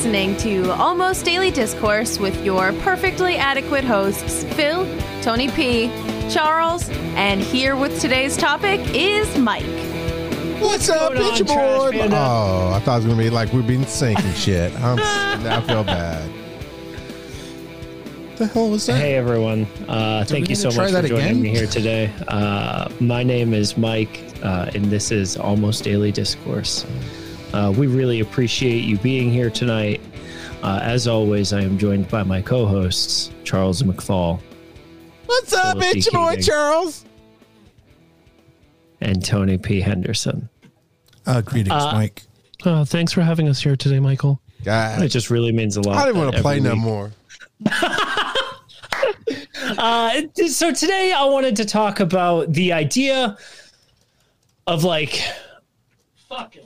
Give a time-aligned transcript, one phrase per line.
[0.00, 4.88] listening to Almost Daily Discourse with your perfectly adequate hosts, Phil,
[5.20, 5.88] Tony P,
[6.30, 9.62] Charles, and here with today's topic is Mike.
[10.58, 12.16] What's up, going bitch Trash boy?
[12.16, 14.74] Oh, I thought it was gonna be like we've been sinking shit.
[14.80, 16.30] I'm, I feel bad.
[18.36, 18.96] The hell was that?
[18.96, 19.66] Hey everyone!
[19.86, 21.42] Uh, thank you so much for joining again?
[21.42, 22.10] me here today.
[22.26, 26.86] Uh, my name is Mike, uh, and this is Almost Daily Discourse.
[27.52, 30.00] Uh, we really appreciate you being here tonight.
[30.62, 34.40] Uh, as always, I am joined by my co-hosts Charles McFall
[35.26, 37.04] What's up, Philip bitch boy Charles?
[39.00, 39.80] and Tony P.
[39.80, 40.48] Henderson.
[41.26, 42.22] Uh, greetings, Uh, Mike.
[42.64, 44.40] Uh, thanks for having us here today, Michael.
[44.64, 45.96] God, It just really means a lot.
[45.96, 47.10] I didn't want to play every no more.
[49.78, 53.36] Uh, so today I wanted to talk about the idea
[54.66, 55.22] of like
[56.28, 56.64] fucking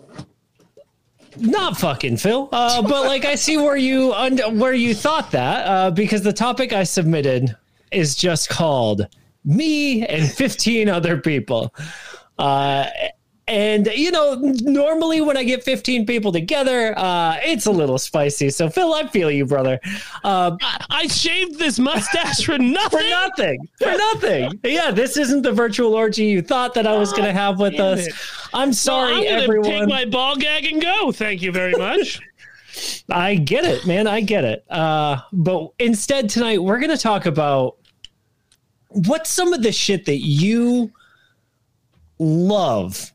[1.38, 5.90] not fucking Phil, uh, but like I see where you where you thought that uh,
[5.90, 7.56] because the topic I submitted
[7.90, 9.06] is just called
[9.44, 11.74] me and 15 other people.
[12.38, 12.88] Uh,
[13.46, 18.50] and you know, normally when I get 15 people together, uh, it's a little spicy.
[18.50, 19.78] So Phil, I feel you, brother.
[20.22, 22.98] Uh, I, I shaved this mustache for nothing.
[22.98, 23.68] for nothing.
[23.78, 24.60] For nothing.
[24.64, 27.78] Yeah, this isn't the virtual orgy you thought that I was going to have with
[27.78, 28.06] us.
[28.06, 28.14] it.
[28.54, 29.70] I'm sorry, I'm everyone.
[29.70, 31.12] take my ball gag and go.
[31.12, 32.20] Thank you very much.
[33.10, 34.06] I get it, man.
[34.06, 34.64] I get it.
[34.70, 37.76] Uh, but instead, tonight, we're going to talk about
[38.88, 40.92] what's some of the shit that you
[42.18, 43.12] love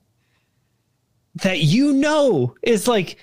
[1.41, 3.17] that you know is like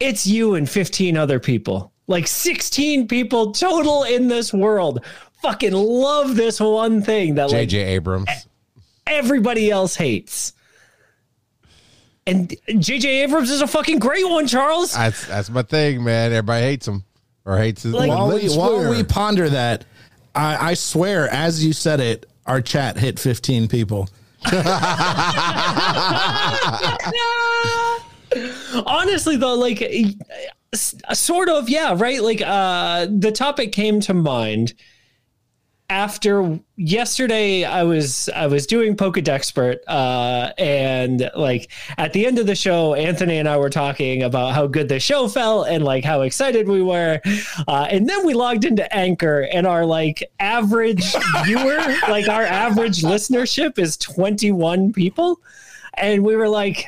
[0.00, 1.92] it's you and 15 other people.
[2.06, 5.04] Like 16 people total in this world
[5.42, 8.28] fucking love this one thing that like JJ Abrams.
[9.06, 10.52] everybody else hates.
[12.28, 13.22] And J.J.
[13.22, 14.92] Abrams is a fucking great one, Charles.
[14.94, 16.32] That's that's my thing, man.
[16.32, 17.04] Everybody hates him
[17.44, 17.92] or hates his.
[17.94, 19.84] Like- While we, while we ponder that,
[20.34, 24.08] I, I swear, as you said it, our chat hit 15 people.
[28.86, 29.82] Honestly, though, like,
[30.74, 32.22] sort of, yeah, right?
[32.22, 34.74] Like, uh, the topic came to mind
[35.88, 42.46] after yesterday i was i was doing pokedexpert uh and like at the end of
[42.46, 46.04] the show anthony and i were talking about how good the show felt and like
[46.04, 47.20] how excited we were.
[47.68, 51.14] Uh and then we logged into anchor and our like average
[51.44, 51.76] viewer
[52.08, 55.40] like our average listenership is 21 people.
[55.94, 56.86] And we were like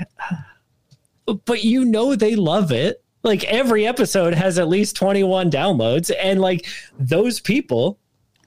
[1.45, 3.03] but you know they love it.
[3.23, 6.11] Like every episode has at least 21 downloads.
[6.23, 6.67] And like
[6.99, 7.99] those people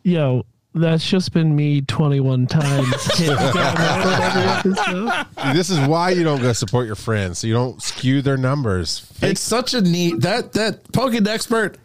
[0.04, 3.18] Yo, that's just been me 21 times.
[3.18, 4.20] hitting download
[4.64, 5.54] every episode.
[5.54, 9.12] this is why you don't go support your friends, so you don't skew their numbers.
[9.22, 11.78] It's such a neat that that Pokedex expert,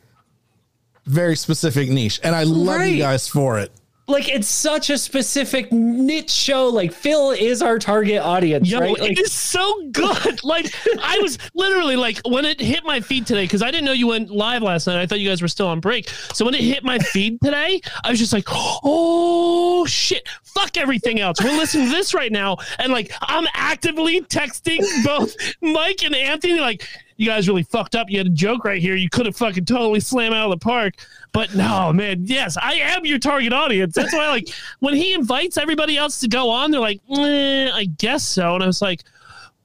[1.05, 2.93] very specific niche, and I love Right.
[2.93, 3.73] you guys for it.
[4.09, 6.69] Like it's such a specific niche show.
[6.69, 8.99] Like Phil is our target audience, Yo, right?
[8.99, 10.41] Like, it is so good.
[10.47, 10.73] Like,
[11.03, 14.07] I was literally like, when it hit my feed today, because I didn't know you
[14.07, 15.01] went live last night.
[15.01, 16.09] I thought you guys were still on break.
[16.33, 21.21] So when it hit my feed today, I was just like, oh shit, fuck everything
[21.21, 21.43] else.
[21.43, 22.59] We're listening to this right now.
[22.79, 28.11] And like, I'm actively texting both Mike and Anthony, like, you guys really fucked up.
[28.11, 28.95] You had a joke right here.
[28.95, 30.95] You could have fucking totally slammed out of the park.
[31.33, 33.95] But no, man, yes, I am your target audience.
[33.95, 34.49] That's why, like,
[34.81, 38.55] when he invites everybody else to go on, they're like, eh, I guess so.
[38.55, 39.03] And I was like,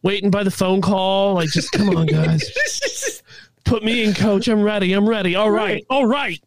[0.02, 3.22] waiting by the phone call, like, just come on, guys.
[3.64, 4.48] Put me in, coach.
[4.48, 4.94] I'm ready.
[4.94, 5.36] I'm ready.
[5.36, 5.74] All right.
[5.74, 5.86] Right.
[5.90, 6.42] All right.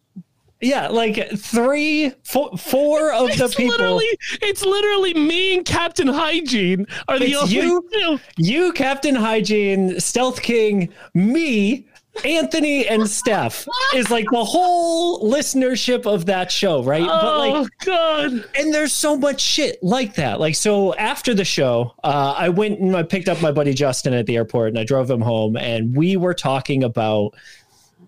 [0.60, 3.72] Yeah, like three, four, four of the It's people.
[3.72, 7.54] literally, it's literally me and Captain Hygiene are the only.
[7.54, 8.20] you?
[8.37, 11.87] You, Captain Hygiene, Stealth King, me,
[12.25, 17.04] Anthony, and Steph is like the whole listenership of that show, right?
[17.04, 18.44] but like oh God.
[18.54, 20.38] and there's so much shit like that.
[20.40, 24.14] Like, so after the show, uh, I went and I picked up my buddy Justin
[24.14, 25.56] at the airport and I drove him home.
[25.56, 27.34] And we were talking about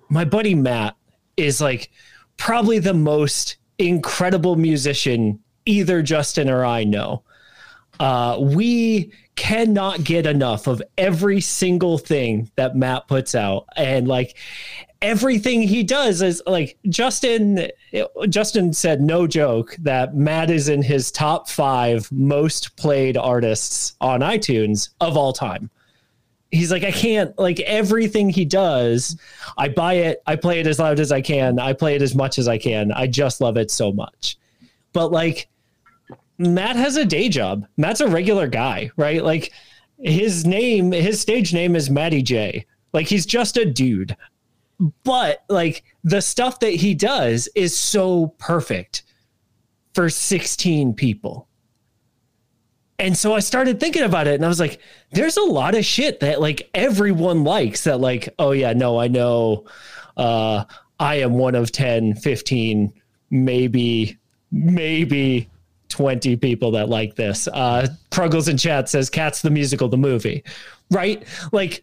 [0.08, 0.96] my buddy Matt
[1.36, 1.90] is like
[2.36, 7.22] probably the most incredible musician either Justin or I know.
[7.98, 13.66] Uh, we cannot get enough of every single thing that Matt puts out.
[13.76, 14.36] And like,
[15.02, 17.68] everything he does is like Justin
[18.28, 24.20] Justin said no joke that Matt is in his top 5 most played artists on
[24.20, 25.70] iTunes of all time.
[26.50, 29.18] He's like I can't like everything he does
[29.58, 32.14] I buy it I play it as loud as I can I play it as
[32.14, 34.38] much as I can I just love it so much.
[34.92, 35.48] But like
[36.38, 37.66] Matt has a day job.
[37.76, 39.24] Matt's a regular guy, right?
[39.24, 39.52] Like
[39.98, 42.66] his name, his stage name is Matty J.
[42.92, 44.16] Like he's just a dude.
[45.04, 49.02] but like the stuff that he does is so perfect
[49.94, 51.48] for 16 people.
[52.98, 55.84] And so I started thinking about it and I was like, there's a lot of
[55.84, 59.64] shit that like everyone likes that, like, oh yeah, no, I know
[60.16, 60.64] uh
[60.98, 62.92] I am one of 10, 15,
[63.30, 64.16] maybe,
[64.50, 65.50] maybe
[65.90, 67.48] 20 people that like this.
[67.48, 70.42] Uh Kruggles in chat says Cats the musical, the movie.
[70.90, 71.22] Right?
[71.52, 71.82] Like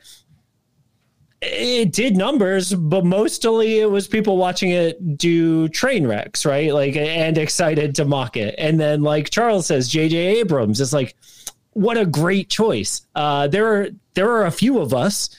[1.46, 6.74] it did numbers, but mostly it was people watching it do train wrecks, right?
[6.74, 8.56] Like, and excited to mock it.
[8.58, 10.18] And then, like Charles says, J.J.
[10.40, 11.16] Abrams is like,
[11.72, 13.06] what a great choice.
[13.16, 15.30] Uh, there are there are a few of us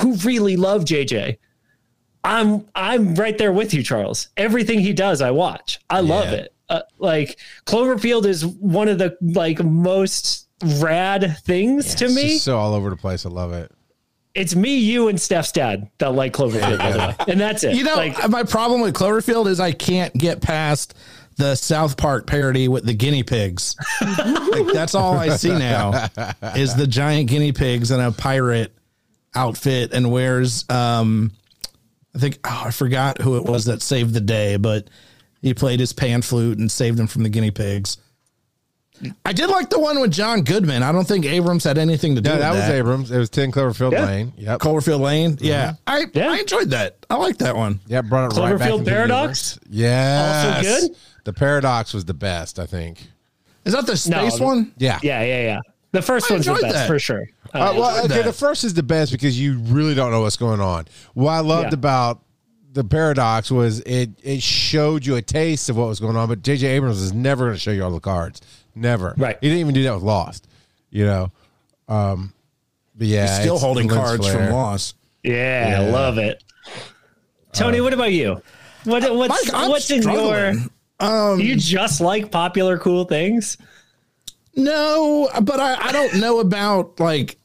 [0.00, 1.38] who really love J.J.
[2.24, 4.28] I'm I'm right there with you, Charles.
[4.36, 5.80] Everything he does, I watch.
[5.88, 6.52] I love it.
[6.68, 10.48] Uh, like Cloverfield is one of the like most
[10.80, 13.24] rad things to It's me so all over the place.
[13.24, 13.70] I love it.
[14.36, 17.14] It's me, you, and Steph's dad that like Cloverfield, by the way.
[17.28, 17.74] and that's it.
[17.74, 20.94] You know, like, my problem with Cloverfield is I can't get past
[21.36, 23.76] the South Park parody with the guinea pigs.
[24.00, 26.08] like that's all I see now
[26.54, 28.72] is the giant guinea pigs in a pirate
[29.34, 31.30] outfit and wears um
[32.14, 34.88] I think oh, I forgot who it was that saved the day, but
[35.42, 37.98] he played his pan flute and saved them from the guinea pigs.
[39.24, 40.82] I did like the one with John Goodman.
[40.82, 42.58] I don't think Abrams had anything to do No, with that that.
[42.60, 43.10] was Abrams.
[43.10, 44.06] It was 10 Cloverfield Yeah.
[44.06, 44.32] Lane.
[44.38, 44.58] Yep.
[44.60, 45.38] Cloverfield Lane.
[45.40, 45.74] Yeah.
[45.86, 46.30] I Yeah.
[46.30, 47.04] I enjoyed that.
[47.10, 47.80] I like that one.
[47.86, 49.58] Yeah, brought it right back Cloverfield the Paradox?
[49.68, 50.54] Yeah.
[50.56, 50.96] Also good?
[51.24, 53.06] The Paradox was the best, I think.
[53.64, 54.46] Is that the space No.
[54.46, 54.72] one?
[54.78, 54.98] Yeah.
[55.02, 55.60] yeah, yeah, yeah.
[55.92, 56.86] The first I one's the best that.
[56.86, 57.28] for sure.
[57.54, 58.24] Uh, Uh, well, okay, that.
[58.24, 60.86] the first is the best because you really don't know what's going on.
[61.14, 61.74] What I loved Yeah.
[61.74, 62.20] about
[62.72, 66.42] the paradox was it it showed you a taste of what was going on, but
[66.42, 66.66] J.J.
[66.66, 68.42] Abrams is never going to show you all the cards.
[68.76, 69.14] Never.
[69.16, 69.36] Right.
[69.40, 70.46] He didn't even do that with Lost.
[70.90, 71.32] You know.
[71.88, 72.32] Um,
[72.94, 74.46] but yeah, Still holding lens cards flare.
[74.46, 74.94] from Lost.
[75.24, 76.44] yeah, I love it.
[77.52, 78.40] Tony, what about you?
[78.84, 80.12] What what's Mike, I'm what's in your?
[80.12, 80.70] struggling.
[81.00, 83.56] Um, Do you just like popular cool things?
[84.54, 87.36] No, but I, I don't know about like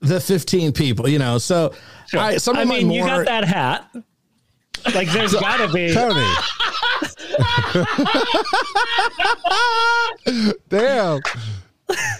[0.00, 1.38] the 15 people, you know.
[1.38, 1.72] So
[2.14, 3.90] I some of I my mean, more you got that hat.
[4.94, 5.92] Like, there's gotta be.
[5.92, 6.26] Tony.
[10.68, 11.20] Damn.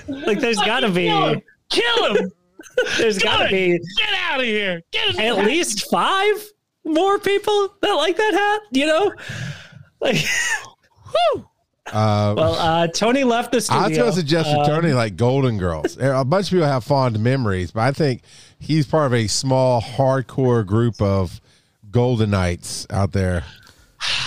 [0.09, 1.07] Like, there's gotta be.
[1.07, 1.43] Kill him!
[1.71, 2.33] Kill him!
[2.99, 3.51] There's gotta Good.
[3.51, 4.83] be Get out of here!
[4.91, 5.21] Get him!
[5.39, 6.35] at least five
[6.85, 8.61] more people that like that hat.
[8.73, 9.13] You know,
[10.01, 10.17] like.
[11.35, 11.47] Whew.
[11.87, 13.81] Uh, Well, uh, Tony left the studio.
[13.83, 14.05] I studio.
[14.07, 15.97] was going to suggest for Um, Tony like Golden Girls.
[16.01, 18.23] A bunch of people have fond memories, but I think
[18.61, 21.41] he's part of a small, hardcore group of
[21.91, 23.45] Golden Knights out there.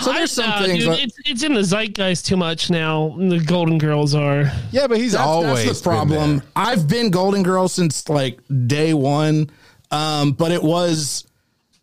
[0.01, 2.69] so there's I- some uh, things dude, that- it's, it's in the zeitgeist too much
[2.69, 3.15] now.
[3.17, 4.51] The Golden Girls are.
[4.71, 6.37] Yeah, but he's that's, always that's the been problem.
[6.37, 6.47] there.
[6.55, 9.49] I've been Golden Girl since like day one.
[9.91, 11.25] Um, but it was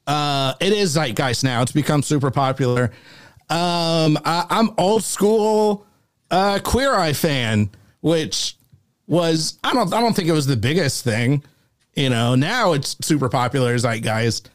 [0.06, 1.62] uh it is zeitgeist now.
[1.62, 2.90] It's become super popular.
[3.48, 5.86] Um I, I'm old school
[6.30, 8.56] uh queer eye fan, which
[9.06, 11.44] was I don't I don't think it was the biggest thing.
[11.94, 14.48] You know, now it's super popular zeitgeist.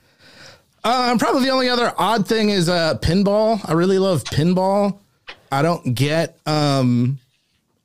[0.86, 3.60] Um, probably the only other odd thing is uh pinball.
[3.68, 5.00] I really love pinball.
[5.52, 7.20] I don't get um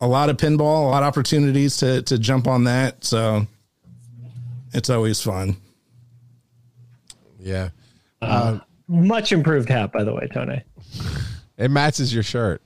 [0.03, 3.03] a lot of pinball, a lot of opportunities to to jump on that.
[3.05, 3.47] So
[4.75, 5.57] it's always fun.
[7.39, 7.71] Yeah,
[8.87, 10.63] much improved hat, by the way, Tony.
[11.57, 12.61] it matches your shirt.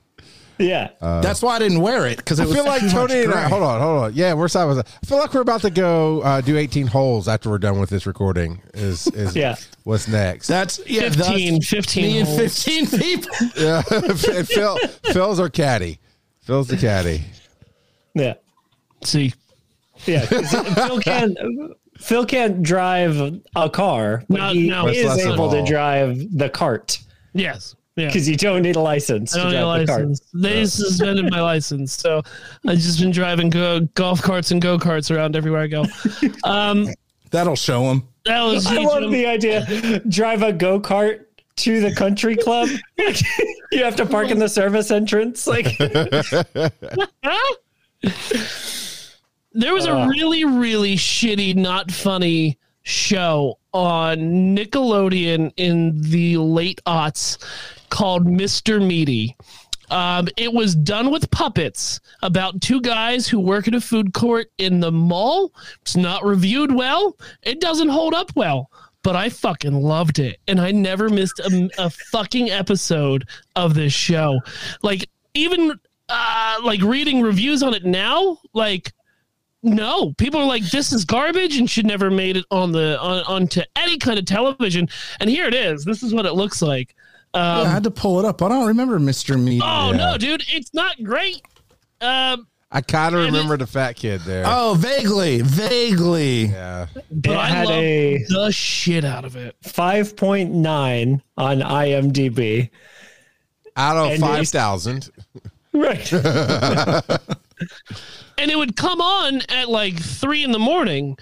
[0.59, 0.91] Yeah.
[1.01, 3.49] That's why I didn't wear it because I was feel like Tony and I.
[3.49, 4.15] Hold on, hold on.
[4.15, 4.87] Yeah, we're side by side.
[5.03, 7.91] I feel like we're about to go uh, do 18 holes after we're done with
[7.91, 8.61] this recording.
[8.73, 9.57] Is is Yeah.
[9.83, 10.47] What's next?
[10.49, 13.31] That's yeah, 15, that's 15 me and fifteen people.
[13.57, 13.83] yeah,
[14.45, 14.79] Phil.
[15.13, 15.99] Phil's our caddy.
[16.43, 17.23] Phil's the caddy.
[18.15, 18.35] Yeah.
[19.03, 19.33] See,
[20.07, 20.25] Yeah.
[20.27, 21.37] 'cause Phil can't.
[21.99, 24.89] Phil can't drive a car, but No, he no.
[24.89, 26.99] Is able to drive the cart
[27.33, 28.07] yes, yeah.
[28.07, 30.09] because you don't need a license I don't drive need a the cart.
[30.09, 30.31] license.
[30.35, 32.23] They suspended my license, so
[32.67, 35.85] I've just been driving go- golf carts and go karts around everywhere I go.
[36.45, 36.89] Um,
[37.31, 38.07] That'll show them.
[38.27, 40.01] that was I love the idea.
[40.09, 41.25] Drive a go kart
[41.57, 42.69] to the country club.
[43.73, 45.47] you have to park in the service entrance.
[45.47, 45.77] Like,
[49.53, 57.39] there was a really, really shitty, not funny show on Nickelodeon in the late aughts
[57.95, 58.85] called Mr.
[58.85, 59.37] Meaty.
[59.89, 64.51] Um, it was done with puppets about two guys who work at a food court
[64.59, 65.53] in the mall.
[65.83, 67.17] It's not reviewed well.
[67.43, 68.69] It doesn't hold up well,
[69.05, 70.41] but I fucking loved it.
[70.49, 74.41] And I never missed a, a fucking episode of this show.
[74.83, 78.93] Like, even uh, like reading reviews on it now, like,
[79.63, 83.23] no, people are like, this is garbage and should never made it on the on
[83.25, 84.89] onto any kind of television.
[85.21, 85.85] And here it is.
[85.85, 86.97] This is what it looks like.
[87.35, 88.41] Um, Yeah, I had to pull it up.
[88.43, 89.41] I don't remember Mr.
[89.43, 89.62] Meat.
[89.64, 91.43] oh no, dude, it's not great.
[92.00, 94.45] Um, I kind of And it- remember the fat kid there.
[94.47, 96.47] Oh, vaguely, vaguely.
[96.47, 96.87] Yeah.
[97.11, 99.57] but It I had a- the shit out of it.
[99.64, 102.71] 5.9 on IMDb.
[103.76, 105.11] Out of And 5,000.
[105.73, 106.12] Right.
[106.12, 107.19] and
[108.50, 111.17] it would come on at like three in the morning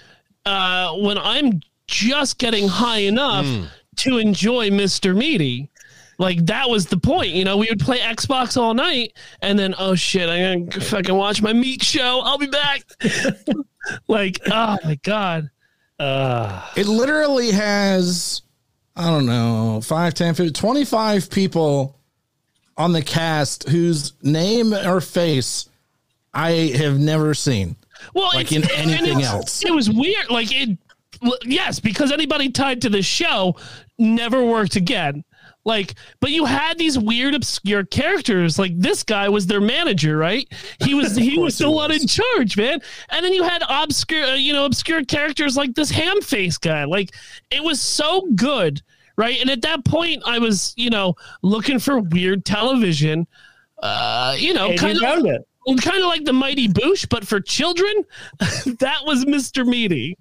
[0.45, 3.47] uh, when I'm just getting high enough
[3.97, 5.15] to enjoy Mr.
[5.15, 5.69] Meaty.
[6.19, 7.57] Like that was the point, you know.
[7.57, 11.53] We would play Xbox all night, and then oh shit, I'm gonna fucking watch my
[11.53, 12.21] meat show.
[12.23, 12.83] I'll be back.
[14.07, 15.49] like oh my god,
[15.99, 18.41] Uh, It literally has,
[18.95, 21.99] I don't know, 5, 10, 15, 25 people
[22.77, 25.69] on the cast whose name or face
[26.33, 27.75] I have never seen.
[28.13, 29.63] well, Like in anything it's- else.
[29.65, 30.29] It was weird.
[30.29, 30.77] Like it,
[31.43, 33.55] yes, because anybody tied to the show
[33.99, 35.23] never worked again.
[35.65, 38.59] Like, but you had these weird, obscure characters.
[38.59, 40.47] Like this guy was their manager, right?
[40.83, 42.81] He was he was the one in charge, man.
[43.09, 46.83] And then you had obscure, uh, you know, obscure characters like this ham face guy.
[46.83, 47.11] Like
[47.49, 48.81] it was so good,
[49.15, 49.39] right?
[49.39, 53.27] And at that point, I was, you know, looking for weird television.
[53.81, 55.45] Uh, you know, kind of it.
[55.81, 57.93] kind of like the Mighty Boosh, but for children.
[58.39, 59.65] that was Mr.
[59.65, 60.17] Meaty.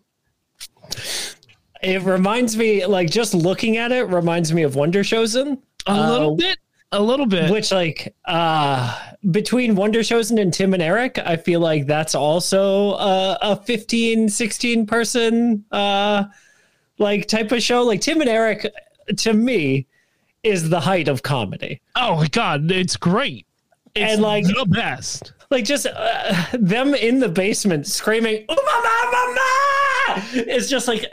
[1.82, 5.58] It reminds me, like, just looking at it reminds me of Wonder Showzen.
[5.86, 6.58] A little Uh, bit,
[6.92, 7.50] a little bit.
[7.50, 8.96] Which, like, uh,
[9.30, 14.28] between Wonder Showzen and Tim and Eric, I feel like that's also uh, a 15,
[14.28, 16.24] 16 person, uh,
[16.98, 17.82] like, type of show.
[17.82, 18.66] Like, Tim and Eric,
[19.16, 19.86] to me,
[20.44, 21.80] is the height of comedy.
[21.96, 23.46] oh my god, it's great.
[23.94, 25.32] It's And, like- the best.
[25.50, 31.04] like just uh, them in the basement screaming "Oh, mama, mama!" It's just like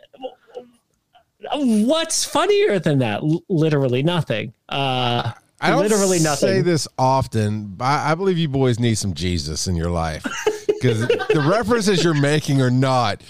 [1.54, 3.22] what's funnier than that?
[3.22, 4.54] L- literally nothing.
[4.68, 5.32] Uh,
[5.62, 6.50] I don't literally nothing.
[6.50, 10.24] say this often, but I I believe you boys need some Jesus in your life
[10.68, 13.22] because the references you're making are not.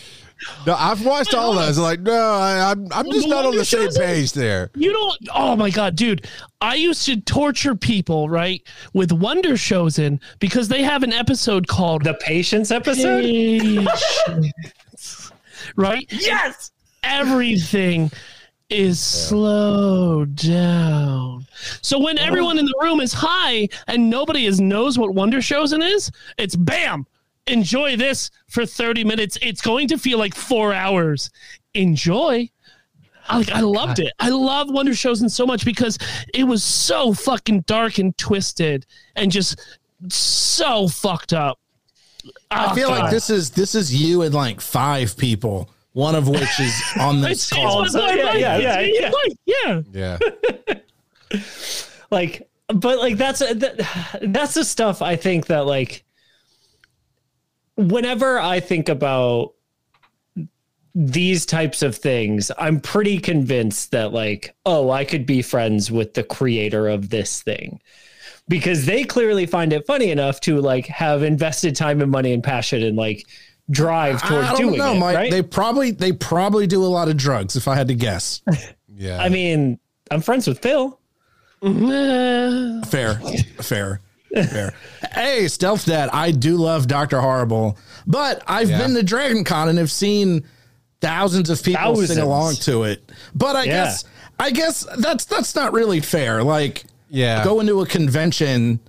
[0.66, 1.78] No, I've watched all those.
[1.78, 4.70] Like, no, I, I'm, I'm just The not on the same page there.
[4.74, 5.18] You don't.
[5.34, 6.28] Oh my god, dude!
[6.62, 8.64] I used to torture people right
[8.94, 13.22] with Wonder Showzen because they have an episode called the patience episode.
[13.24, 14.52] Patience.
[15.76, 16.06] right?
[16.10, 16.72] Yes.
[17.04, 18.12] Everything
[18.70, 21.46] is slowed down.
[21.82, 22.24] So when oh.
[22.24, 26.56] everyone in the room is high and nobody is knows what Wonder Showzen is, it's
[26.56, 27.06] bam.
[27.48, 29.38] Enjoy this for 30 minutes.
[29.42, 31.32] It's going to feel like four hours.
[31.74, 32.48] Enjoy.
[33.28, 34.14] I, like, I loved it.
[34.20, 35.98] I love Wonder Showzen so much because
[36.34, 39.60] it was so fucking dark and twisted and just
[40.10, 41.60] so fucked up.
[42.52, 46.28] I Oh, feel like this is this is you and like five people, one of
[46.28, 47.82] which is on this It's, it's call.
[47.84, 49.12] my boy yeah, yeah, yeah,
[49.46, 49.82] yeah.
[49.92, 50.18] Yeah.
[51.32, 51.38] Yeah.
[52.12, 56.04] like but like that's uh, that, that's the stuff i think that like
[57.76, 59.54] whenever i think about
[60.96, 66.14] these types of things i'm pretty convinced that like oh i could be friends with
[66.16, 67.80] the creator of this thing
[68.48, 72.44] because they clearly find it funny enough to like have invested time and money and
[72.44, 73.28] passion and like
[73.70, 75.16] drive towards I don't doing know, it Mike.
[75.16, 77.56] right They probably they probably do a lot of drugs.
[77.56, 78.42] If I had to guess,
[78.96, 79.18] Yeah.
[79.22, 79.80] i mean
[80.12, 81.00] i'm friends with phil
[81.62, 83.16] fair,
[83.62, 84.00] fair,
[84.34, 84.74] fair.
[85.14, 88.78] Hey, Stealth Dad, I do love Doctor Horrible, but I've Yeah.
[88.78, 90.46] been to Dragon Con and have seen
[91.02, 92.10] thousands of people Thousands.
[92.14, 93.12] sing along to it.
[93.36, 93.72] But I Yeah.
[93.86, 94.04] guess
[94.40, 96.44] I guess that's that's not really fair.
[96.44, 97.44] Like, Yeah.
[97.44, 98.80] go into a convention,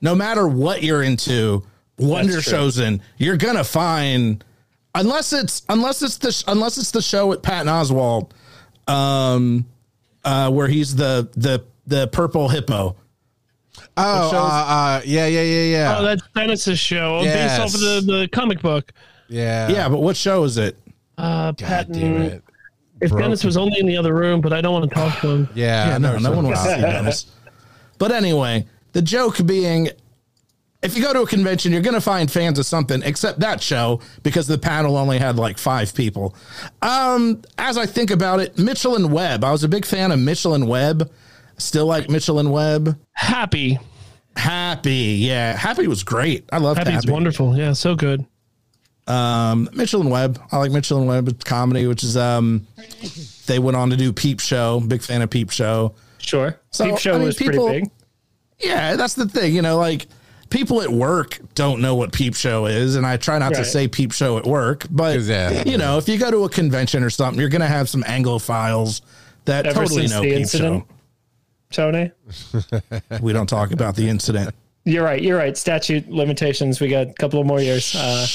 [0.00, 1.62] no matter what you're into,
[1.98, 2.52] Wonder That's true.
[2.52, 4.44] Chosen, you're gonna find
[4.94, 8.30] unless it's unless it's the unless it's the show with Patton Oswalt,
[8.88, 9.66] um,
[10.24, 12.96] uh, where he's the the the purple hippo.
[13.96, 15.98] oh, uh, uh, yeah, yeah, yeah, yeah.
[15.98, 18.92] oh, that's Dennis's show based off of the, the comic book.
[19.28, 19.68] yeah.
[19.68, 20.76] Yeah, but what show is it?
[21.18, 21.92] Uh, God Patton.
[21.92, 22.44] damn it.
[23.00, 23.24] If Broken.
[23.24, 25.48] Dennis was only in the other room, but I don't want to talk to him.
[25.54, 25.88] Yeah.
[25.88, 26.80] Yeah, I no, know no one wants to see it.
[26.82, 27.26] Dennis.
[27.98, 29.90] But anyway, the joke being
[30.84, 33.62] if you go to a convention, you're going to find fans of something, except that
[33.62, 36.36] show because the panel only had like five people.
[36.82, 39.42] Um, as I think about it, Mitchell and Webb.
[39.44, 41.10] I was a big fan of Mitchell and Webb.
[41.58, 42.98] Still like Mitchell and Webb.
[43.12, 43.78] Happy.
[44.36, 46.44] Happy, yeah, Happy was great.
[46.52, 47.12] I love Happy's Happy.
[47.12, 47.56] wonderful.
[47.56, 48.26] Yeah, so good.
[49.06, 50.40] Um, Mitchell and Webb.
[50.50, 52.66] I like Mitchell and Webb comedy, which is um,
[53.46, 54.80] they went on to do Peep Show.
[54.80, 55.94] Big fan of Peep Show.
[56.18, 57.90] sure So, Peep show I mean, was people- pretty big
[58.58, 59.54] Yeah, that's the thing.
[59.54, 60.06] You know, like
[60.54, 63.88] people at work don't know what Peep Show is, and I try not to say
[63.88, 64.86] Peep Show at work.
[64.88, 65.64] but yeah.
[65.66, 69.00] you know, if you go to a convention or something, you're gonna have some Anglophiles
[69.46, 70.84] that Ever totally since know the Peep incident,
[71.70, 72.12] Tony.
[73.20, 74.54] We don't talk about the incident.
[74.84, 75.20] You're right.
[75.20, 75.56] You're right.
[75.56, 76.80] Statute limitations.
[76.80, 77.94] We got a couple of more years.
[77.96, 78.26] Uh,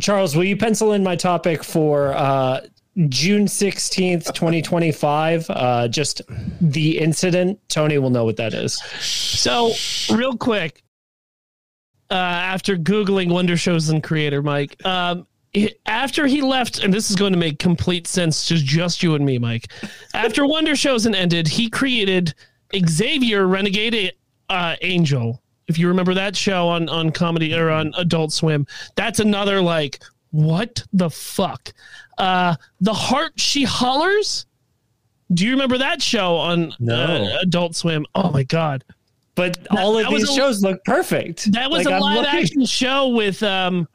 [0.00, 2.60] Charles, will you pencil in my topic for uh,
[3.06, 5.46] June 16th, 2025?
[5.50, 6.22] Uh, just
[6.60, 7.60] the incident.
[7.68, 8.74] Tony will know what that is.
[9.00, 9.72] So,
[10.10, 10.82] real quick,
[12.10, 15.26] uh, after Googling Wonder Showzen creator, Mike, um,
[15.86, 19.24] after he left, and this is going to make complete sense to just you and
[19.24, 19.68] me, Mike.
[20.14, 22.34] After Wonder Showzen ended, he created
[22.86, 24.12] Xavier Renegade
[24.48, 25.40] uh, Angel.
[25.68, 30.00] If you remember that show on on comedy or on Adult Swim, that's another like
[30.30, 31.72] what the fuck.
[32.18, 34.46] Uh, the Heart She Hollers.
[35.32, 36.94] Do you remember that show on No.
[36.94, 38.06] uh, Adult Swim?
[38.14, 38.84] Oh my god.
[39.34, 41.52] But all of these a- shows look perfect.
[41.52, 43.86] That was Like, a I'm live looking- action show with um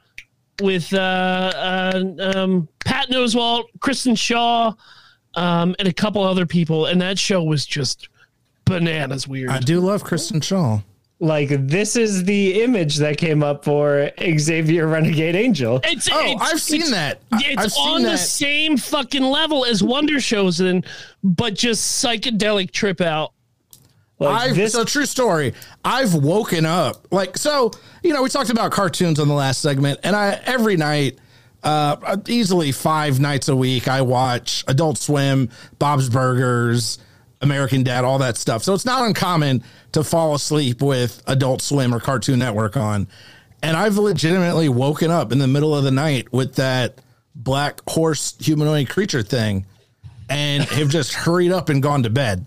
[0.62, 2.04] with uh, uh
[2.36, 4.78] um Pat Oswalt, Kristen Schaal,
[5.36, 8.08] um, and a couple other people, and that show was just
[8.66, 9.50] bananas weird.
[9.50, 10.84] I do love Kristen Schaal.
[11.20, 15.80] Like this is the image that came up for Xavier Renegade Angel.
[15.84, 17.22] It's, Oh, it's- I've seen it's- that.
[17.34, 18.18] It's I've seen on the that.
[18.18, 20.86] same fucking level as Wonder Shows, and
[21.24, 23.32] but just psychedelic trip out.
[24.20, 25.54] Like I've this, so true story.
[25.86, 27.72] I've woken up like so.
[28.04, 31.20] You know, we talked about cartoons on the last segment, and I every night,
[31.64, 37.00] uh, easily five nights a week, I watch Adult Swim, Bob's Burgers,
[37.42, 38.64] American Dad, all that stuff.
[38.64, 39.64] So it's not uncommon
[39.94, 43.08] to fall asleep with Adult Swim or Cartoon Network on.
[43.62, 47.00] And I've legitimately woken up in the middle of the night with that
[47.36, 49.66] black horse humanoid creature thing
[50.30, 52.46] and have just hurried up and gone to bed.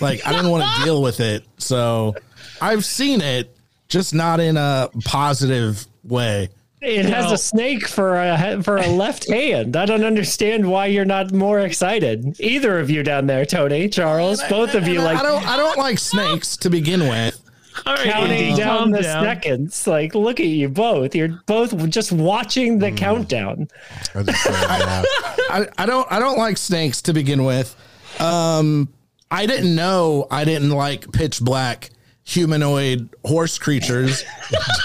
[0.00, 1.44] Like I didn't want to deal with it.
[1.58, 2.14] So
[2.60, 3.56] I've seen it,
[3.88, 6.50] just not in a positive way.
[6.82, 7.32] It has No.
[7.34, 9.76] a snake for a for a left hand.
[9.76, 12.38] I don't understand why you're not more excited.
[12.40, 15.56] Either of you down there, Tony, Charles, both of you I- like I don't I
[15.56, 17.40] don't like snakes to begin with.
[17.84, 19.22] All right, counting Andy, down the down.
[19.22, 19.86] seconds.
[19.86, 21.14] Like, look at you both.
[21.14, 23.68] You're both just watching the countdown.
[24.14, 25.02] I just said, yeah.
[25.50, 27.76] I, I don't I don't like snakes to begin with.
[28.18, 28.88] Um
[29.30, 31.90] I didn't know I didn't like pitch black
[32.26, 34.24] humanoid horse creatures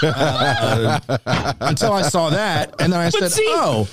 [0.02, 1.00] uh,
[1.60, 3.88] until I saw that, and then I said, see- "Oh,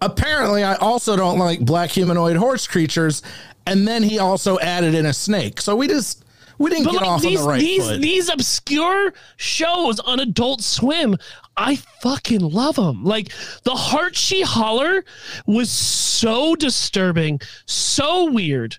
[0.00, 3.22] apparently I also don't like black humanoid horse creatures."
[3.66, 6.24] And then he also added in a snake, so we just
[6.58, 8.00] we didn't But get like off these on the right these foot.
[8.00, 11.16] these obscure shows on Adult Swim,
[11.56, 13.04] I fucking love them.
[13.04, 13.32] Like
[13.64, 15.04] the Heart She Holler
[15.46, 18.76] was so disturbing, so weird,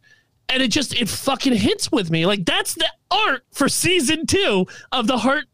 [0.51, 2.25] and it just it fucking hits with me.
[2.25, 5.45] Like that's the art for season two of the Heart.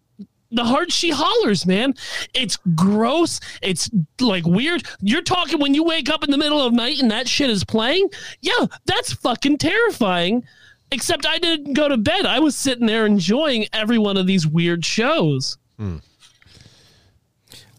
[0.49, 1.93] The heart she hollers, man.
[2.33, 3.41] It's gross.
[3.61, 3.89] It's
[4.21, 4.81] like weird.
[5.01, 7.65] You're talking when you wake up in the middle of night and that shit is
[7.65, 8.09] playing.
[8.39, 10.45] Yeah, that's fucking terrifying.
[10.89, 12.25] Except I didn't go to bed.
[12.25, 15.57] I was sitting there enjoying every one of these weird shows.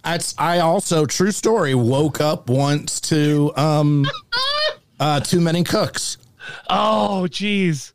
[0.04, 4.04] That's I also true story woke up once to um
[5.00, 6.18] uh too many cooks.
[6.70, 7.92] Oh, jeez.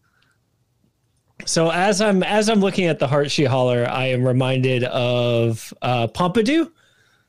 [1.46, 5.74] So as I'm as I'm looking at the heart she holler, I am reminded of
[5.82, 6.72] uh, Pompidou.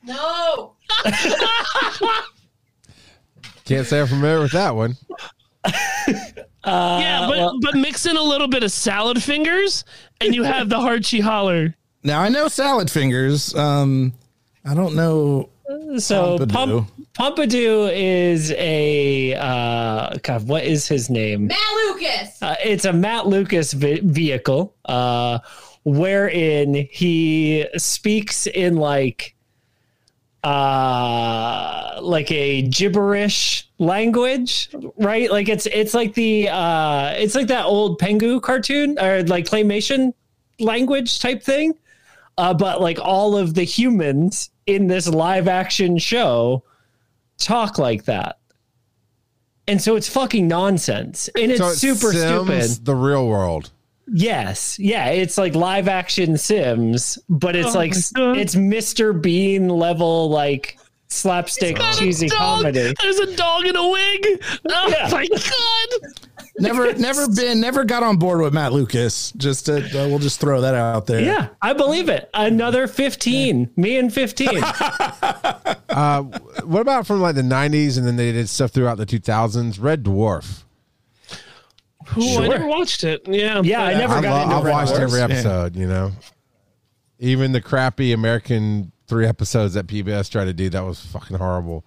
[0.04, 0.74] No.
[3.64, 4.96] Can't say I'm familiar with that one.
[5.66, 9.84] yeah, but well- but mix in a little bit of salad fingers,
[10.20, 11.74] and you have the heart she holler.
[12.02, 13.54] Now I know salad fingers.
[13.54, 14.12] Um
[14.64, 15.48] I don't know
[15.98, 16.52] So Pompidou.
[16.52, 20.48] Pomp- Pompidou is a uh, God.
[20.48, 21.46] What is his name?
[21.48, 22.42] Matt Lucas.
[22.42, 25.38] Uh, it's a Matt Lucas vi- vehicle, uh,
[25.84, 29.34] wherein he speaks in like
[30.44, 37.64] uh like a gibberish language right like it's it's like the uh it's like that
[37.64, 40.12] old Pingu cartoon or like claymation
[40.60, 41.74] language type thing
[42.38, 46.62] uh but like all of the humans in this live action show
[47.38, 48.38] talk like that
[49.66, 53.70] and so it's fucking nonsense and it's So it super Sims, stupid The real world.
[54.06, 59.18] Yes, yeah, it's like live action Sims, but it's Oh like it's Mr.
[59.18, 62.38] Bean level like slapstick cheesy dog.
[62.64, 62.92] comedy.
[63.00, 64.26] There's a dog in a wig.
[64.68, 65.08] Oh Yeah.
[65.10, 66.12] my god.
[66.58, 69.32] Never never been never got on board with Matt Lucas.
[69.32, 71.20] Just to, uh, we'll just throw that out there.
[71.20, 72.28] Yeah, I believe it.
[72.34, 73.70] Another 15.
[73.76, 74.48] Me and 15.
[75.94, 76.22] Uh,
[76.64, 79.80] what about from like the 90s and then they did stuff throughout the 2000s?
[79.80, 80.64] Red Dwarf.
[82.18, 83.22] Ooh, I never watched it.
[83.28, 83.60] Yeah.
[83.62, 85.00] Yeah, I never I got lo- into I've Red watched Dwarf.
[85.00, 85.24] every Yeah.
[85.26, 86.10] episode, you know.
[87.20, 91.84] even the crappy American three episodes that PBS tried to do, that was fucking horrible.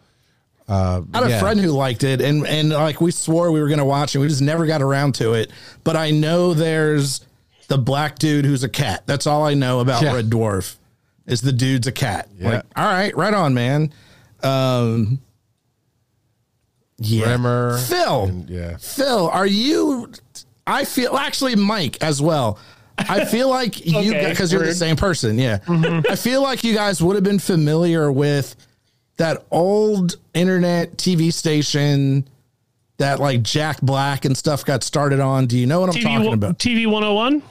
[0.68, 1.38] Uh, I had yeah.
[1.38, 4.16] a friend who liked it, and and like we swore we were going to watch
[4.16, 5.50] it, we just never got around to it.
[5.84, 7.26] But I know there's
[7.70, 9.04] the black dude who's a cat.
[9.06, 10.14] That's all I know about Yeah.
[10.14, 10.76] Red Dwarf.
[11.26, 12.30] Is the dude's a cat?
[12.38, 12.50] Yeah.
[12.50, 13.94] Like, all right, right on, man.
[14.44, 15.20] Um,
[17.00, 18.24] yeah, Rimmer, Phil.
[18.26, 18.78] and- yeah.
[18.78, 20.12] Phil, are you?
[20.66, 22.60] I feel actually Mike as well.
[22.98, 25.38] I feel like you Okay, because you're the same person.
[25.38, 28.56] Yeah, I feel like you guys would have been familiar with
[29.18, 32.28] that old internet TV station
[32.98, 35.46] that like Jack Black and stuff got started on.
[35.48, 36.60] Do you know what I'm TV, talking about?
[36.60, 37.44] TV 101.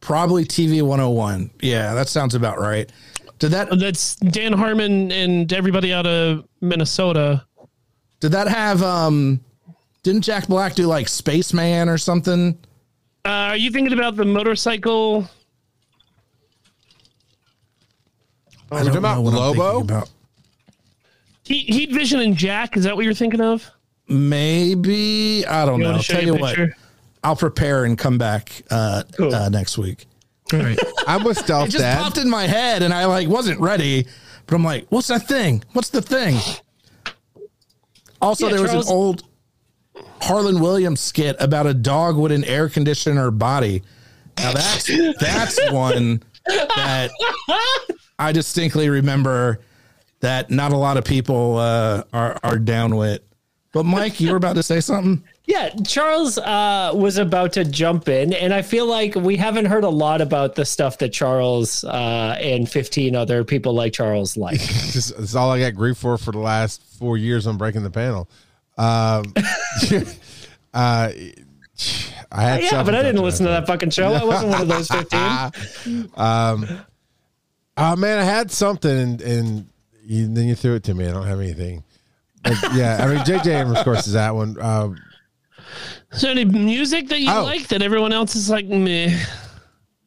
[0.00, 1.50] Probably TV 101.
[1.60, 2.90] Yeah, that sounds about right.
[3.38, 7.44] Did that That's Dan Harmon and everybody out of Minnesota.
[8.20, 9.40] did that have um?
[10.02, 12.58] Didn't Jack Black do like Spaceman or something?
[13.24, 15.28] Uh, are you thinking about the motorcycle?
[18.70, 19.80] I you talking about what I'm thinking Lobo?
[19.80, 20.10] about.
[21.48, 22.76] Heat, Heat Vision and Jack.
[22.76, 23.68] Is that what you're thinking of?
[24.08, 25.90] Maybe I don't You know.
[25.92, 26.58] want to show Tell you you what.
[27.24, 29.34] I'll prepare and come back uh, Cool.
[29.34, 30.06] uh, next week.
[30.52, 30.78] All right.
[31.06, 31.98] I'm with It just Dad.
[31.98, 34.06] popped in my head, and I like wasn't ready.
[34.46, 35.62] But I'm like, what's that thing?
[35.72, 36.38] What's the thing?
[38.20, 39.24] Also, Yeah, there was an old
[40.22, 43.82] Harland Williams skit about a dog with an air conditioner body.
[44.38, 44.86] Now that's
[45.20, 47.10] that's one that
[48.18, 49.60] I distinctly remember
[50.20, 53.22] that not a lot of people uh, are are down with.
[53.72, 55.22] But Mike, you were about to say something.
[55.48, 59.82] Yeah, Charles uh, was about to jump in, and I feel like we haven't heard
[59.82, 64.60] a lot about the stuff that Charles uh, and 15 other people like Charles like.
[64.60, 67.88] Just, it's all I got grief for for the last four years on breaking the
[67.88, 68.28] panel.
[68.76, 69.32] Um,
[70.74, 71.10] uh,
[72.30, 74.12] I had yeah, but I didn't to- listen to that fucking show.
[74.12, 76.10] I wasn't one of those 15.
[76.14, 76.66] um,
[77.78, 79.66] Oh man, I had something and, and
[80.08, 81.06] you, then you threw it to me.
[81.06, 81.84] I don't have anything.
[82.42, 84.56] But yeah, I mean JJ Abrams, of course, is that one.
[84.60, 84.90] Uh,
[86.12, 87.42] Is there any music that you Oh.
[87.44, 89.18] like that everyone else is like meh?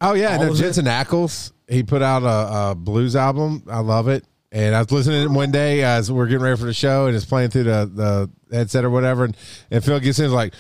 [0.02, 0.76] oh yeah, All no, of it?
[0.86, 1.52] Ackles.
[1.68, 3.64] He put out a, a blues album.
[3.70, 4.26] I love it.
[4.52, 7.08] And I was listening to it one day as we're getting ready for the show,
[7.08, 7.90] and it's playing through the,
[8.50, 9.24] the headset or whatever.
[9.24, 9.38] And,
[9.70, 10.54] and Phil gets in, is like,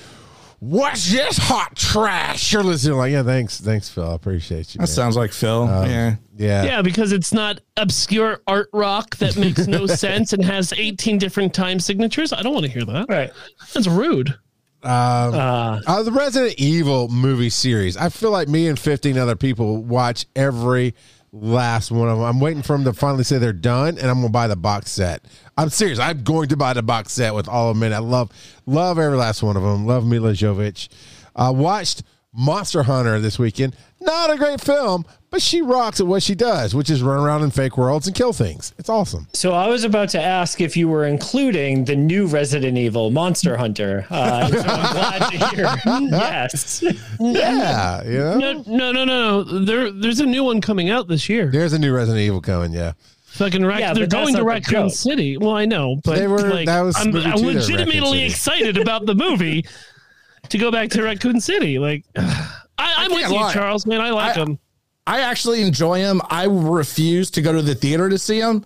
[0.62, 4.10] "What's this hot trash?" You're listening, like, "Yeah, thanks, thanks, Phil.
[4.10, 5.64] I appreciate you." That man." sounds like Phil.
[5.64, 6.16] Um, yeah.
[6.38, 11.18] yeah, Yeah, because it's not obscure art rock that makes no sense and has 18
[11.18, 12.32] different time signatures.
[12.32, 13.08] I don't want to hear that.
[13.10, 13.32] Right.
[13.74, 14.36] That's rude.
[14.84, 17.98] Uh, Uh, the Resident Evil movie series.
[17.98, 20.96] I feel like me and 15 other people watch every
[21.32, 22.26] last one of them.
[22.26, 24.92] I'm waiting for them to finally say they're done, and I'm to buy the box
[24.92, 25.24] set.
[25.58, 26.00] I'm serious.
[26.00, 27.94] I'm going to buy the box set with all of them in.
[27.94, 28.32] I love,
[28.66, 29.86] love every last one of them.
[29.86, 30.34] Love Milla.
[31.36, 33.76] Uh, watched Monster Hunter this weekend.
[34.00, 37.44] Not a great film, but she rocks at what she does, which is run around
[37.44, 38.74] in fake worlds and kill things.
[38.78, 39.28] It's awesome.
[39.34, 43.58] so I was about to ask if you were including the new Resident Evil Monster
[43.58, 44.06] Hunter.
[44.10, 45.66] Uh, so I'm glad to hear.
[46.10, 46.84] yes.
[47.20, 48.38] Yeah, you know?
[48.38, 49.44] No, no, no, no.
[49.44, 49.66] no.
[49.66, 51.48] There, there's a new one coming out this year.
[51.52, 52.72] There's a new Resident Evil coming.
[52.72, 52.94] Yeah.
[53.26, 54.90] Fucking Rac- Yeah, they're going to not the Raccoon.
[54.90, 55.38] City.
[55.38, 57.72] Well, I know, but They were- like, that was I'm, movie I'm two, they're Raccoon
[57.78, 59.66] legitimately excited about the movie
[60.50, 61.80] to go back to Raccoon City.
[61.80, 63.54] Like, I, I'm with can't you, lie.
[63.54, 63.86] Charles.
[63.86, 64.60] Man, I like I- them.
[65.08, 66.22] I actually enjoy them.
[66.30, 68.64] I refuse to go to the theater to see them.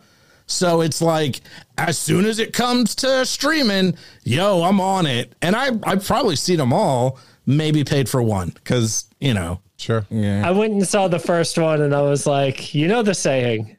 [0.48, 1.40] So it's like
[1.78, 5.34] as soon as it comes to streaming, yo, I'm on it.
[5.42, 9.60] And I I've probably seen them all, maybe paid for one cuz, you know.
[9.78, 10.06] Sure.
[10.10, 10.48] Yeah.
[10.48, 13.78] I went and saw the first one, and I was like, you know the saying,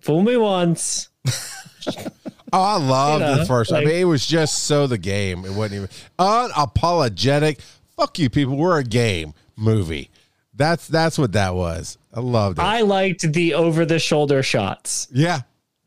[0.00, 1.08] fool me once.
[2.52, 3.72] Oh, I loved You know, the first.
[3.72, 5.44] I mean, it was just so the game.
[5.44, 7.60] It wasn't even unapologetic.
[7.96, 8.56] Fuck you, people.
[8.56, 10.10] We're a game movie.
[10.54, 11.98] That's that's what that was.
[12.12, 12.62] I loved it.
[12.62, 15.08] I liked the over the shoulder shots.
[15.12, 15.42] yeah,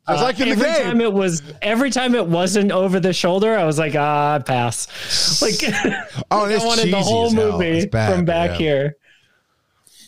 [0.08, 0.84] I was like in the every game.
[0.84, 5.42] time it was every time it wasn't over the shoulder, I was like, ah, pass.
[5.42, 5.56] Like
[6.32, 8.58] oh, and I it's wanted the cheesy whole movie bad, from back yeah.
[8.58, 8.96] here.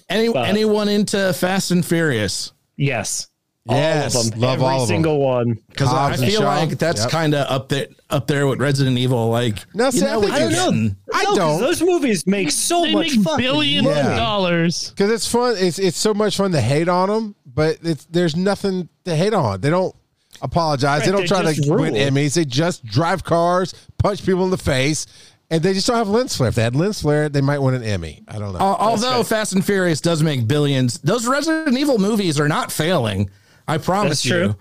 [0.09, 2.51] Any But- anyone into Fast and Furious?
[2.77, 3.27] Yes.
[3.67, 4.39] Yes, all of them.
[4.41, 4.95] love every all of them.
[4.95, 5.58] single one.
[5.69, 6.47] Because I Hobbs and feel Shaw.
[6.47, 7.10] like that's Yep.
[7.10, 9.30] kind of up there up there with Resident Evil.
[9.30, 10.95] Like, No, see, you I think what you're it's- getting.
[11.13, 13.99] I No, 'cause don't Those movies make so They much make fucking billions money.
[13.99, 14.15] of Yeah.
[14.17, 14.89] dollars.
[14.89, 15.56] because it's fun.
[15.58, 19.34] It's it's so much fun to hate on them, but it's there's nothing to hate
[19.34, 19.62] on.
[19.62, 19.95] They don't
[20.43, 21.04] apologize.
[21.04, 22.01] they don't they try to just win rule.
[22.04, 22.34] Emmys.
[22.36, 25.08] They just drive cars, punch people in the face,
[25.49, 26.49] and they just don't have lens flare.
[26.49, 28.21] If they had lens flare, they might win an Emmy.
[28.28, 28.60] I don't know.
[28.60, 33.30] Al- Although Fast and Furious does make billions, those Resident Evil movies are not failing.
[33.67, 34.32] I promise That's you.
[34.32, 34.56] true.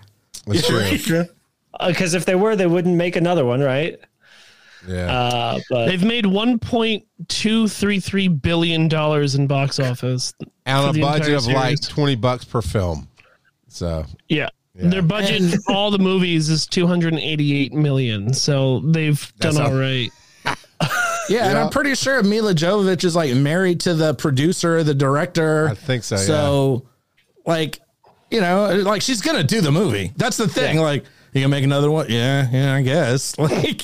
[0.47, 1.25] That's true.
[1.87, 3.99] Because if they were, they wouldn't make another one, right?
[4.87, 5.11] Yeah.
[5.11, 10.33] Uh, but They've made 1.233 billion dollars in box office.
[10.65, 11.87] on a budget entire of like series.
[11.87, 13.07] 20 bucks per film.
[13.67, 14.49] So, Yeah.
[14.75, 14.89] Yeah.
[14.89, 18.33] Their budget for all the movies is 288 million.
[18.33, 20.09] So they've That's done all right.
[21.27, 21.63] Yeah, and Yeah.
[21.63, 25.69] I'm pretty sure Milla Jovovich is like married to the producer, the director.
[25.69, 26.85] I think so, So,
[27.47, 27.79] like,
[28.31, 30.11] you know, like she's gonna do the movie.
[30.17, 30.77] That's the thing.
[30.79, 32.07] Like, you gonna make another one?
[32.09, 33.37] Yeah, yeah, I guess.
[33.39, 33.81] Like,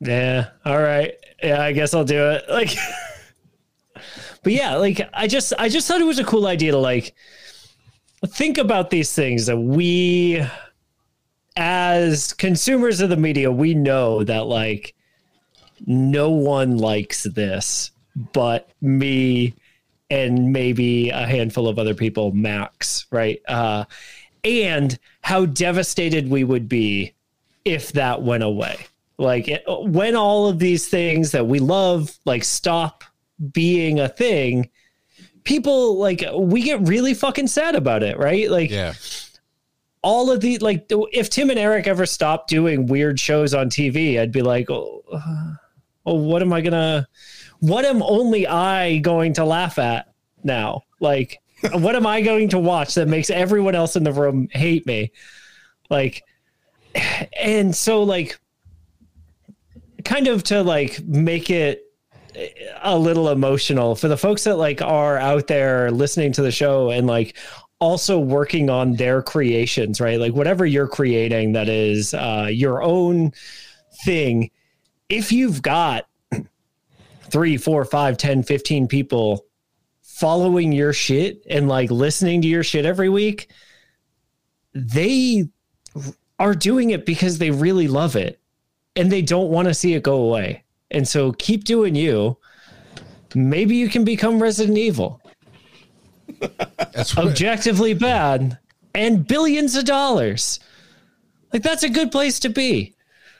[0.00, 0.50] Yeah.
[0.64, 1.14] All right.
[1.42, 2.44] Yeah, I guess I'll do it.
[2.50, 2.70] Like
[4.42, 7.14] But yeah, like I just I just thought it was a cool idea to like
[8.26, 10.44] think about these things that we
[11.56, 14.94] as consumers of the media, we know that like
[15.86, 17.90] no one likes this
[18.32, 19.54] but me
[20.10, 23.40] and maybe a handful of other people max, right?
[23.48, 23.84] Uh
[24.44, 27.14] and how devastated we would be
[27.64, 28.76] if that went away.
[29.18, 33.04] Like it, when all of these things that we love like stop
[33.52, 34.70] being a thing,
[35.44, 38.48] people like we get really fucking sad about it, right?
[38.48, 38.94] Like yeah.
[40.02, 44.20] all of the like if Tim and Eric ever stopped doing weird shows on TV,
[44.20, 45.02] I'd be like, oh,
[46.06, 47.08] oh what am I gonna?
[47.60, 50.82] What am only I going to laugh at now?
[51.00, 51.40] Like,
[51.72, 55.12] what am I going to watch that makes everyone else in the room hate me?
[55.90, 56.22] Like,
[57.40, 58.38] and so like,
[60.04, 61.82] kind of to like make it
[62.82, 66.90] a little emotional for the folks that like are out there listening to the show
[66.90, 67.36] and like
[67.80, 73.32] also working on their creations right like whatever you're creating that is uh your own
[74.04, 74.50] thing
[75.08, 76.06] if you've got
[77.30, 79.44] three four five ten fifteen people
[80.02, 83.50] following your shit and like listening to your shit every week
[84.74, 85.48] they
[86.38, 88.40] are doing it because they really love it
[88.96, 92.38] and they don't want to see it go away and so keep doing you.
[93.34, 95.20] Maybe you can become Resident Evil.
[96.92, 98.58] That's Objectively bad
[98.94, 100.60] and billions of dollars.
[101.52, 102.94] Like that's a good place to be.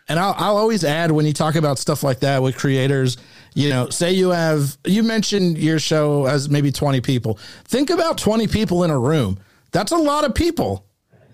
[0.09, 3.18] and I'll, I'll always add when you talk about stuff like that with creators,
[3.54, 7.38] you know, say you have, you mentioned your show as maybe 20 people.
[7.64, 9.38] Think about 20 people in a room.
[9.72, 10.84] That's a lot of people.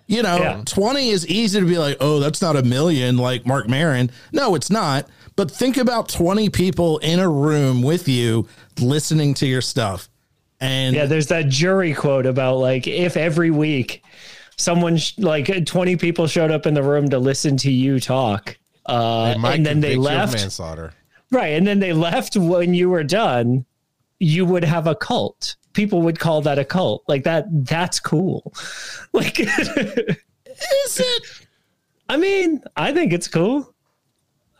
[0.06, 0.62] You know, Yeah.
[0.66, 4.10] 20 is easy to be like, oh, that's not a million like Marc Maron.
[4.32, 5.08] No, it's not.
[5.36, 8.46] But think about 20 people in a room with you
[8.80, 10.08] listening to your stuff.
[10.60, 14.02] And Yeah, there's that jury quote about like if every week
[14.56, 18.56] someone sh- like 20 people showed up in the room to listen to you talk
[18.86, 20.92] uh and then they convict you of left manslaughter.
[21.34, 23.64] Right and then they left when you were done
[24.20, 28.54] you would have a cult people would call that a cult like that that's cool
[29.12, 29.50] like is
[31.00, 31.46] it?
[32.08, 33.70] i mean i think it's cool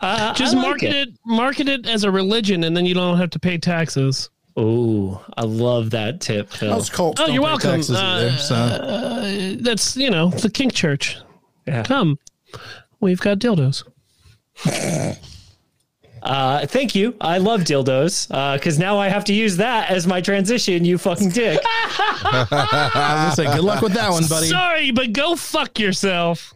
[0.01, 1.09] uh, Just I like market it.
[1.25, 4.29] market it as a religion, and then you don't have to pay taxes.
[4.55, 6.69] Oh, I love that tip, Phil.
[6.75, 7.71] Those cults Oh, don't you're pay welcome.
[7.71, 9.57] taxes either, Uh, so.
[9.63, 11.17] That's you know the kink church.
[11.67, 11.85] Yeah.
[11.85, 12.19] Come,
[13.01, 13.85] we've got dildos.
[16.25, 17.15] Uh, thank you.
[17.21, 20.85] I love dildos because now I have to use that as my transition.
[20.85, 21.61] You fucking dick.
[21.65, 22.47] I
[23.29, 24.49] was gonna say, good luck with that one, buddy.
[24.49, 26.55] Sorry, but go fuck yourself.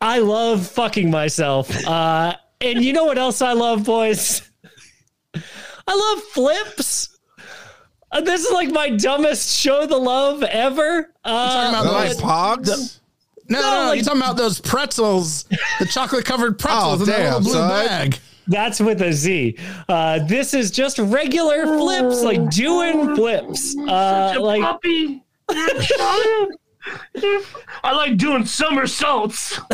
[0.00, 1.70] I love fucking myself.
[1.86, 4.40] Uh, and you know what else I love, boys?
[5.34, 7.18] I love flips.
[8.10, 11.12] Uh, this is like my dumbest show the love ever.
[11.24, 13.00] Uh, talking about Is that like those- Pogs?
[13.48, 15.44] No, no, no, like- you're talking about those pretzels,
[15.78, 17.86] the chocolate covered pretzels Oh, in that little blue son.
[17.86, 18.18] bag.
[18.46, 19.58] That's with a Z.
[19.88, 23.76] Uh, this is just regular flips, like doing flips.
[23.76, 25.22] Uh, like puppy.
[27.82, 29.58] I like doing somersaults.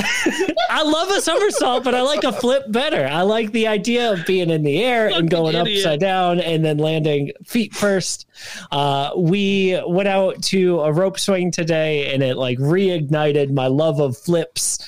[0.71, 3.07] I love a somersault, but I like a flip better.
[3.07, 5.79] I like the idea of being in the air and going idiot.
[5.79, 8.27] upside down and then landing feet first.
[8.71, 14.01] Uh, we went out to a rope swing today, and it like reignited my love
[14.01, 14.79] of flips.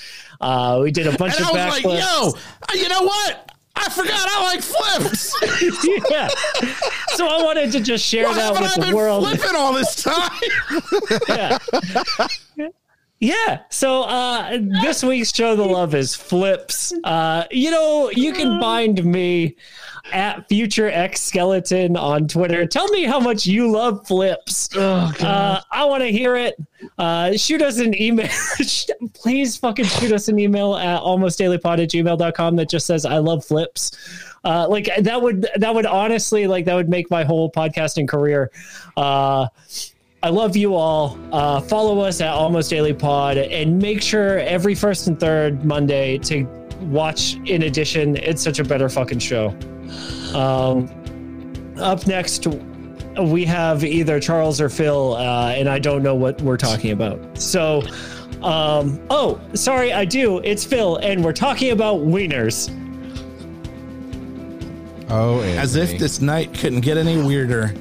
[0.41, 2.01] Uh, we did a bunch And of I was like,
[2.75, 3.52] yo, you know what?
[3.75, 5.35] I forgot I like flips.
[6.11, 6.29] yeah.
[7.17, 9.27] So I wanted to just share Why that with I the world.
[9.29, 10.31] flipping all this time?
[11.29, 12.69] yeah.
[13.23, 13.61] Yeah.
[13.71, 16.93] So uh this week's show the love is flips.
[17.05, 19.55] Uh you know, you can find me
[20.13, 22.67] at future X skeleton on Twitter.
[22.67, 24.69] Tell me how much you love flips.
[24.75, 25.13] Oh.
[25.21, 26.57] Uh, I want to hear it.
[26.99, 28.29] Uh, shoot us an email.
[29.15, 33.45] Please fucking shoot us an email at almostdailypod at gmail.com that just says I love
[33.45, 33.93] flips.
[34.45, 38.51] Uh, like that would that would honestly like that would make my whole podcasting career.
[38.97, 39.47] Uh,
[40.25, 41.19] I love you all.
[41.33, 46.17] Uh, follow us at Almost Daily Pod and make sure every first and third Monday
[46.19, 46.45] to
[46.83, 48.17] watch in addition.
[48.17, 49.49] It's such a better fucking show.
[50.33, 50.89] Um,
[51.79, 52.47] up next,
[53.21, 57.19] we have either Charles or Phil, uh, and I don't know what we're talking about.
[57.37, 57.83] So,
[58.43, 60.39] um, oh, sorry, I do.
[60.39, 62.71] It's Phil, and we're talking about wieners.
[65.11, 67.75] Oh, As if this night couldn't get any weirder.